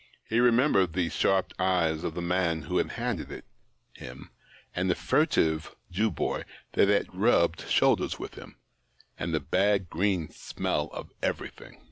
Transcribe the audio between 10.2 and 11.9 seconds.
smell of everything.